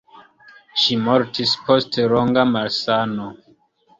[0.83, 3.29] Ŝi mortis post longa malsano.